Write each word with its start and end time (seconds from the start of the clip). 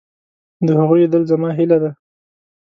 د 0.65 0.67
هغوی 0.79 0.99
لیدل 1.03 1.23
زما 1.31 1.49
هیله 1.57 1.77
ده. 1.83 1.91